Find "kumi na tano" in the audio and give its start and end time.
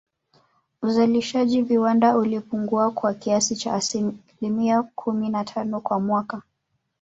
4.83-5.79